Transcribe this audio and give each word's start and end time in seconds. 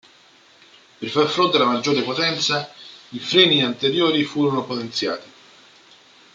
Per 0.97 1.09
far 1.09 1.27
fronte 1.27 1.57
alla 1.57 1.67
maggiore 1.71 2.01
potenza, 2.01 2.73
i 3.09 3.19
freni 3.19 3.61
anteriori 3.63 4.23
furono 4.23 4.63
potenziati. 4.65 5.29